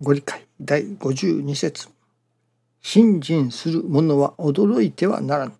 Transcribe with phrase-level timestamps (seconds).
[0.00, 1.88] ご理解第52節
[2.82, 5.52] 信心する者は驚いてはならぬ。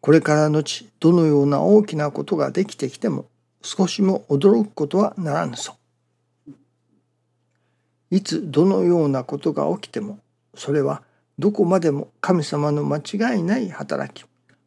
[0.00, 3.26] これからのちどのような大きなことができてきても
[3.60, 5.76] 少しも驚くことはならぬぞ。
[8.10, 10.20] いつどのようなことが起きても
[10.54, 11.02] それは
[11.38, 14.24] どこまでも神様の間違いない働き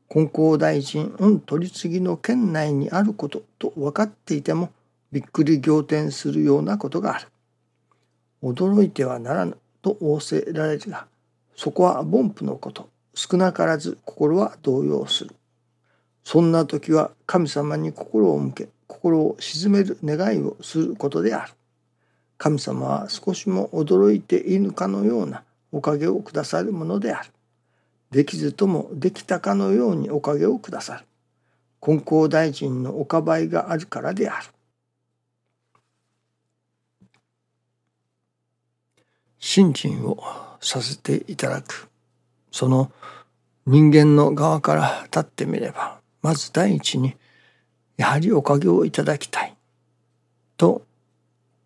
[0.10, 4.72] 金光大臣御取り次ぎの県内にあることと分かっていても
[5.12, 7.28] びっくり仰天するようなことがある。
[8.46, 11.08] 驚いてはならぬと仰せられるが
[11.56, 15.32] そこは凡夫のこと少なからず心は動揺する。
[16.24, 21.54] そんな時は神様に心を向け心を鎮める願いをすることである。
[22.38, 27.30] 神様は少しも驚いていぬかのようなおかげをくださるものである。
[28.12, 31.06] できずともできたかのようにおかげをくださる。
[31.82, 34.48] 金光大臣のおかばいがあるからである。
[39.46, 40.18] 信心を
[40.60, 41.88] させていただく。
[42.52, 42.92] その
[43.68, 47.16] 人間の側から立ってみればまず第一に
[47.96, 49.56] やはりおかげをいただきたい。
[50.58, 50.84] と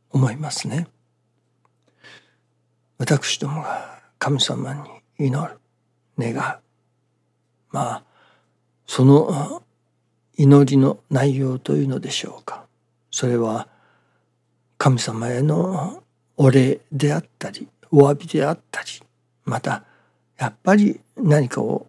[0.09, 0.87] 思いますね。
[2.97, 4.73] 私どもが神様
[5.17, 5.57] に祈る
[6.17, 6.59] 願う。
[7.71, 8.03] まあ
[8.87, 9.63] その
[10.35, 12.65] 祈りの内容というのでしょうか。
[13.09, 13.69] それは
[14.77, 16.03] 神様への
[16.41, 18.87] お礼であったりお詫びであったり
[19.43, 19.83] また
[20.37, 21.87] やっぱり何かを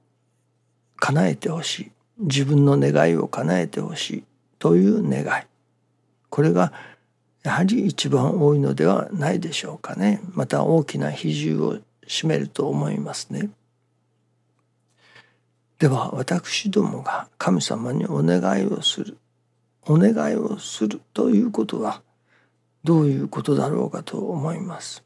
[0.96, 1.90] 叶えてほしい。
[2.18, 4.24] 自分の願いを叶えてほしい。
[4.58, 5.44] という願い。
[6.28, 6.72] これが
[7.44, 10.20] やはり一番多いのではないでしょうかね。
[10.32, 13.50] また大きな比重を占めると思いますね。
[15.78, 19.16] では私どもが神様にお願いをする。
[19.86, 22.02] お願いをするということは
[22.84, 25.04] どういうことだろうかと思います。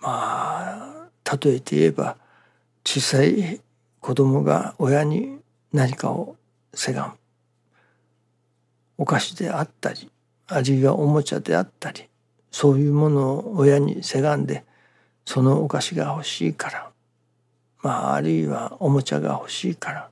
[0.00, 2.16] まあ例えて言えば
[2.84, 3.60] 小さい
[4.00, 5.38] 子供が親に
[5.72, 6.36] 何かを
[6.74, 7.14] せがむ
[8.98, 10.10] お菓子であったり
[10.48, 12.08] あるいはおもちゃであったり
[12.50, 14.64] そういうものを親にせがんで
[15.24, 16.90] そのお菓子が欲しいから
[17.82, 20.10] まああるいはおもちゃが欲しいから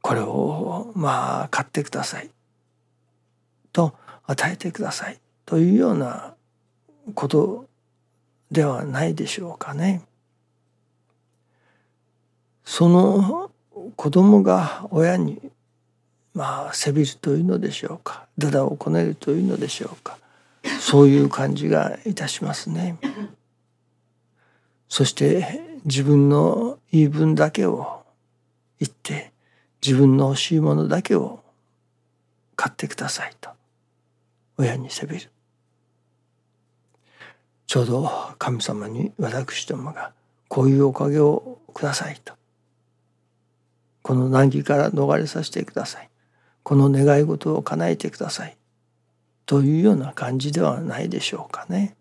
[0.00, 2.30] これをまあ買ってください
[3.72, 3.94] と
[4.26, 6.34] 与えてくださいというような
[7.14, 7.66] こと
[8.50, 10.02] ではないでしょうかね。
[12.64, 13.50] その
[13.96, 15.40] 子供が親に
[16.34, 20.18] まあせびるというのでしょうかだだをこねるというのでしょうか
[20.80, 22.98] そういう感じがいたしますね。
[24.88, 28.04] そして自分の言い分だけを
[28.78, 29.32] 言って
[29.84, 31.42] 自分の欲しいものだけを
[32.56, 33.34] 買ってください
[34.62, 35.28] 親にせびる。
[37.66, 40.12] ちょうど神様に私どもが
[40.46, 42.34] こういうおかげをくださいと
[44.02, 46.10] この難儀から逃れさせてください
[46.62, 48.58] この願い事を叶えてください
[49.46, 51.96] というような感じではないでしょうかね。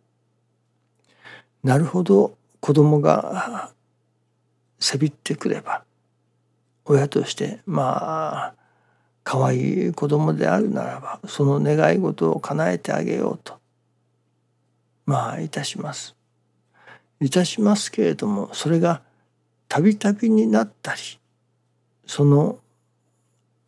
[1.63, 3.71] なるほど子供が
[4.79, 5.83] せびってくれば
[6.85, 8.60] 親としてまあ
[9.31, 13.59] 可愛い子供であるならばその願い事を叶えてあげようと
[15.05, 16.17] まあいたします。
[17.21, 19.01] いたしますけれどもそれが
[19.69, 20.99] たびたびになったり
[22.05, 22.59] その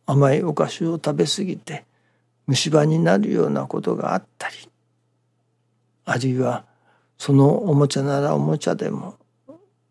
[0.04, 1.86] 甘いお菓子を食べ過ぎて
[2.46, 4.56] 虫歯になるようなことがあったり
[6.04, 6.66] あるいは
[7.16, 9.14] そのおもちゃならおもちゃでも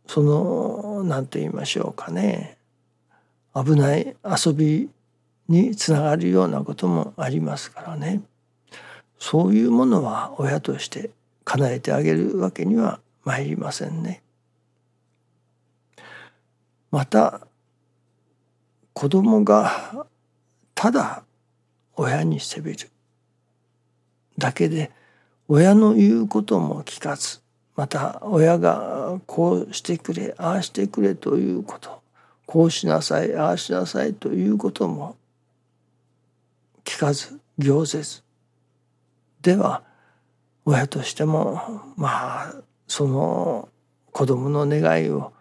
[0.06, 2.60] その何と言いましょうかね
[3.56, 4.92] 危ない遊び
[5.48, 8.22] につながるようなこともありますからね
[9.20, 11.12] そういうものは親として
[11.46, 14.22] 叶えてあげるわけには参りませんね。
[16.92, 17.48] また
[18.94, 20.06] 子供が
[20.76, 21.24] ただ
[21.96, 22.90] 親に責める
[24.38, 24.92] だけで
[25.48, 27.40] 親の言うことも聞かず
[27.76, 32.02] また親がこうしてくれああしてくれということ
[32.46, 35.16] こうしなさいああしなさいということも
[36.84, 38.24] 聞かず行せず
[39.42, 39.84] では
[40.66, 42.56] 親としてもまあ
[42.88, 43.70] その
[44.12, 45.34] 子供の願いを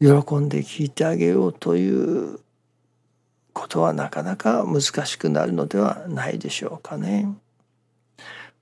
[0.00, 2.38] 喜んで聞いてあげようという
[3.52, 7.28] ことはなかなか難しくなるのではないでしょうかね。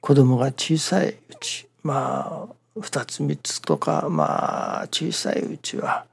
[0.01, 6.07] 子供が小さいうちまあ2つ3つとかまあ小さいうちは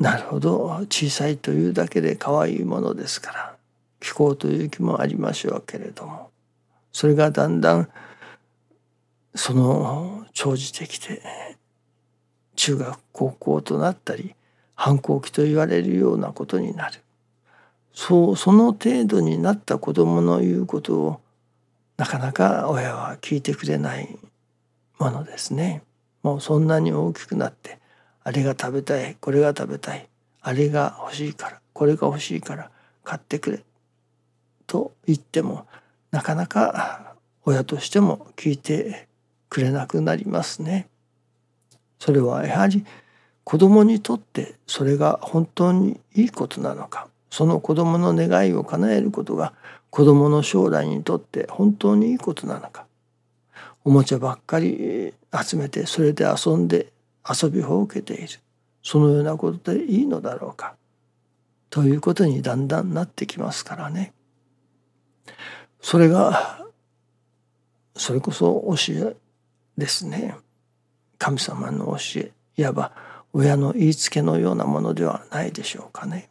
[0.00, 0.66] なるほど。
[0.88, 3.56] 小さいというだけで可愛いものですから。
[4.00, 6.30] 聞こうという気もありましょうけれども。
[6.90, 7.88] それがだんだん
[9.34, 11.22] その長じてきて
[12.56, 14.34] 中学高校となったり
[14.74, 17.00] 反抗期と言われるようなことになる。
[17.92, 21.20] そうその程度になった子供の言うことを
[21.98, 24.18] なかなか親は聞いてくれない
[24.98, 25.82] ものですね。
[26.22, 27.78] もうそんなに大きくなって
[28.22, 30.08] あれが食べたいこれが食べたい
[30.42, 32.70] あれが欲しいからこれが欲しいから
[33.04, 33.64] 買ってくれ
[34.66, 35.66] と言っても
[36.10, 37.14] なかなか
[37.44, 39.08] 親としても聞いて
[39.48, 40.88] くれなくなりますね。
[41.98, 42.84] それはやはり
[43.44, 49.52] 子供にとってそれが本当にいいことなのかその子供の願いを叶えることが
[49.90, 52.86] 子供の将来にとって本当にいいことなのか
[53.84, 56.92] おもちゃばっかり集めてそれで遊んで
[57.30, 58.28] 遊びほうけている
[58.82, 60.74] そのようなことでいいのだろうか
[61.68, 64.12] ということにだんだんなってきますからね。
[65.80, 66.66] それが
[67.94, 69.16] それこそ教え
[69.78, 70.34] ですね
[71.18, 72.92] 神様の教えいわば
[73.32, 76.28] 親の言いつけのようなものではないでしょうかね。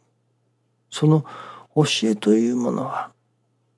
[0.90, 1.24] その
[1.74, 3.12] 教えというものは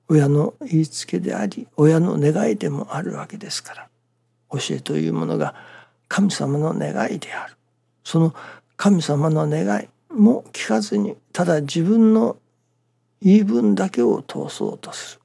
[0.09, 3.89] 親の言いつけであり親の願いでもあるわけですから
[4.51, 5.55] 教えというものが
[6.13, 7.55] 神様の願いである
[8.03, 8.35] その
[8.77, 12.37] 神様の願いも聞かずにただ自分の
[13.19, 15.21] 言い分だけを通そうとする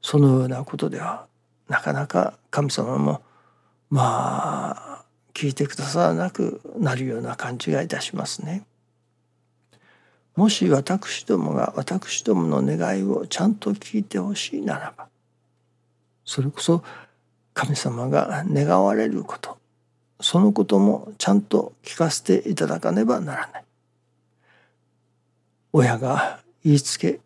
[0.00, 1.26] そのようなことでは
[1.68, 3.20] なかなか神様も
[3.90, 5.04] まあ
[5.34, 8.64] 聞いてくださらなくなるような感じがいたしますね。
[10.36, 15.08] もし私どもが私どもの願いをちゃんと聞いてほしいならば
[16.24, 16.84] それこそ
[17.54, 19.59] 神様が願われること
[20.20, 23.64] そのこともちゃんと聞かせていただかねばならない
[25.72, 27.20] 親が言いつけ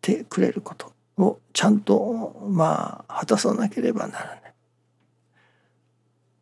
[0.00, 4.40] てくれることをちゃんとまあ果たさなければならない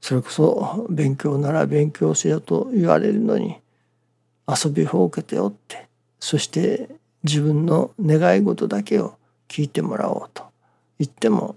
[0.01, 3.57] それこそ勉強なら勉強せよと言われるのに
[4.47, 5.89] 遊びほうけておって
[6.21, 6.89] そして
[7.25, 9.17] 自分の願い事だけを
[9.49, 10.45] 聞いてもらおうと
[10.99, 11.57] 言っても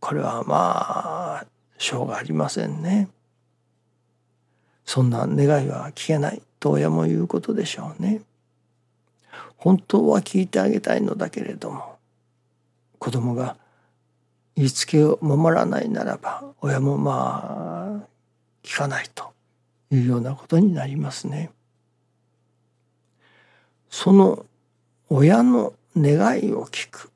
[0.00, 1.46] これはまあ
[1.78, 3.08] しょうがありませんね。
[4.84, 8.22] そんな願いは聞けないと親も言うことでしょうね。
[9.56, 11.96] 本当は聞いてあげたいのだけれども
[12.98, 13.56] 子供が
[14.56, 18.06] 言いつけを守らないならば親もまあ
[18.64, 19.32] 聞かないと
[19.90, 21.50] いうようなことになりますね。
[23.88, 24.46] その
[25.08, 27.12] 親の願いを聞く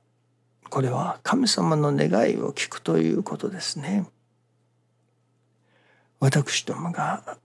[0.69, 4.07] これは神様の願いを聞くということですね。
[6.21, 7.39] 私どもが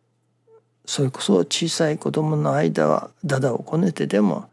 [0.92, 4.50] それこそ小さい子供の間はだだをこねてでも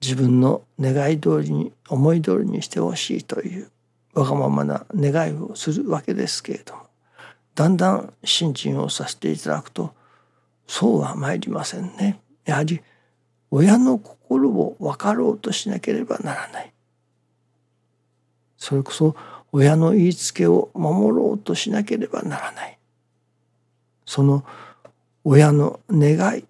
[0.00, 3.72] 自分の願い通りに思い通りにしてほしいという
[4.14, 6.82] わがままな願いをするわけですけれども
[7.56, 9.92] だんだん信心をさせていただくと
[10.68, 12.20] そうは参りませんね。
[12.44, 12.80] やはり
[13.50, 16.72] 親の心を分かろうとしなければならない
[18.56, 19.16] それこそ
[19.50, 22.78] 親の言いつけを守ろうとしなければならない
[24.06, 24.44] その
[25.24, 26.44] 親の願い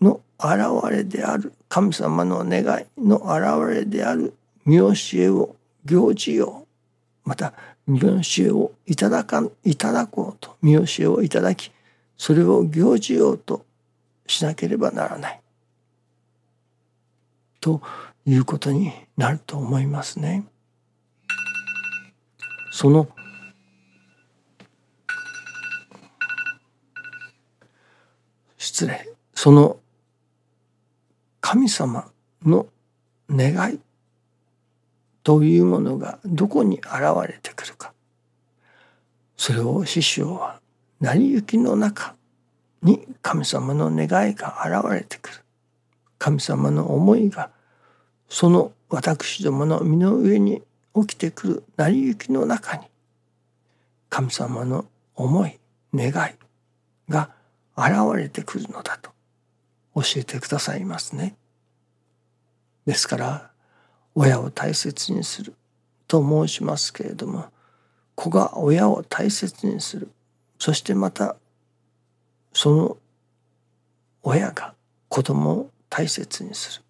[0.00, 4.34] の現れである神様の願いの現れである
[4.64, 6.66] 見教えを行事を
[7.24, 7.54] また
[7.86, 11.70] 見教えをいただかいただこうと見教えをいただき
[12.16, 13.64] それを行事ようと
[14.26, 15.40] しなければならない
[17.60, 17.82] と
[18.26, 20.44] いうことになると思いますね。
[22.70, 23.08] その
[28.64, 29.12] 失礼。
[29.34, 29.76] その
[31.42, 32.10] 神様
[32.46, 32.66] の
[33.28, 33.78] 願い
[35.22, 36.88] というものがどこに現
[37.28, 37.92] れてくるか。
[39.36, 40.60] それを師匠は
[40.98, 42.14] 成り行きの中
[42.82, 45.36] に神様の願いが現れてくる。
[46.18, 47.50] 神様の思いが
[48.30, 50.62] その私どもの身の上に
[50.94, 51.64] 起きてくる。
[51.76, 52.86] 成り行きの中に
[54.08, 55.60] 神様の思い
[55.94, 56.34] 願い
[57.12, 57.43] が
[57.76, 59.10] 現れてくるのだと
[59.94, 61.36] 教えてくださいますね。
[62.86, 63.50] ですから
[64.14, 65.54] 親を大切にする
[66.06, 67.46] と申しますけれども
[68.14, 70.10] 子が親を大切にする
[70.58, 71.36] そしてまた
[72.52, 72.96] その
[74.22, 74.74] 親が
[75.08, 76.84] 子供を大切にする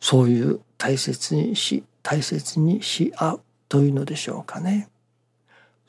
[0.00, 4.88] そういう大切にし大切にし合うというのでしょうかね。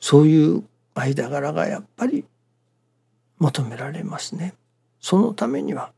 [0.00, 2.24] そういう間柄がやっぱり
[3.38, 4.54] 求められますね。
[5.00, 5.92] そのためには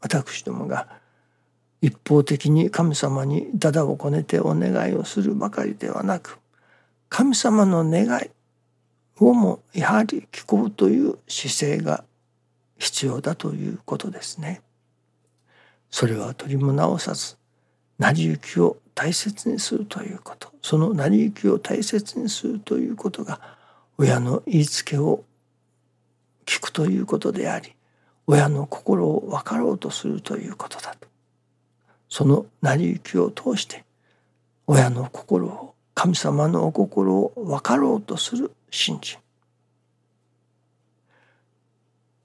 [0.00, 0.88] 私どもが
[1.80, 6.38] 一方的に神様にだだをこねてお願いをするばかりではなく
[7.08, 8.30] 神様の願い
[9.18, 12.04] をもやはり聞こうという姿勢が
[12.78, 14.62] 必要だということですね。
[15.90, 17.36] それは取りも直さず
[17.98, 23.40] 成り行きを大切にするということその成り行きを大切にするということが
[24.00, 25.24] 親の言いつけを
[26.46, 27.74] 聞くということであり
[28.26, 31.06] 親の心を分かろうとするということだと
[32.08, 33.84] その成り行きを通して
[34.66, 39.18] 親の心を神様のお心を分かろうとする信心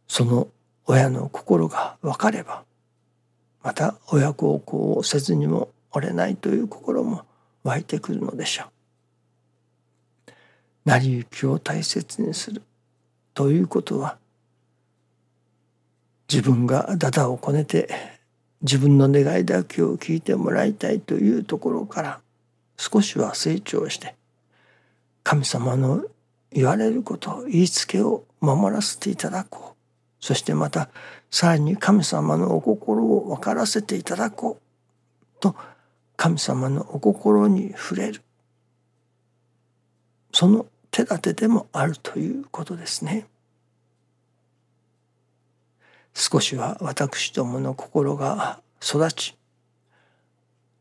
[0.08, 0.48] その
[0.86, 2.64] 親の心が分かれば
[3.62, 7.26] また親孝行をせずにもおれないという心も
[7.66, 8.75] 湧いてくるのでしょう。
[10.86, 12.62] 成り行きを大切にする。
[13.34, 14.18] ということは
[16.32, 17.90] 自分がだだをこねて
[18.62, 22.20] 自分の願いだけを聞いてもらいたいというところから
[22.78, 24.16] 少しは成長して
[25.24, 26.04] 神様の
[26.52, 29.76] 言われること言いつけを守らせていただこう。
[30.24, 30.90] そしてまた
[31.30, 35.42] さらに神様のお心を分からせていただこう。
[35.42, 35.56] と
[36.16, 38.22] 神様のお心に触れる。
[40.32, 40.66] その
[40.96, 43.28] 手立てでもあるということですね。
[46.14, 49.38] 少しは私どもの心が育ち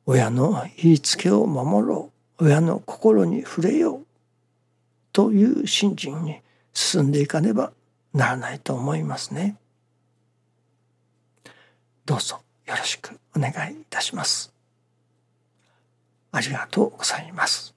[0.07, 4.07] 親の言いつけを守ろう親の心に触れよう
[5.13, 6.43] という信心に
[6.73, 7.73] 進んでいかねば
[8.13, 9.57] ならないと思いますね。
[12.07, 14.55] どうぞよろしくお願いいたします。
[16.31, 17.74] ありがとうございます。